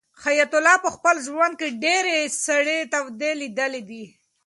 حیات 0.23 0.51
الله 0.57 0.75
په 0.85 0.89
خپل 0.95 1.15
ژوند 1.27 1.53
کې 1.59 1.67
ډېرې 1.83 2.17
سړې 2.45 2.79
تودې 2.93 3.31
لیدلې 3.41 3.81
دي. 3.89 4.03